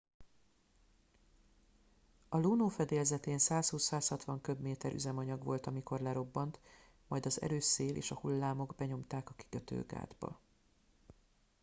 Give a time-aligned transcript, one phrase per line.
[2.29, 6.59] a luno fedélzetén 120-160 köbméter üzemanyag volt amikor lerobbant
[7.07, 10.39] majd az erős szél és a hullámok benyomták a kikötőgátba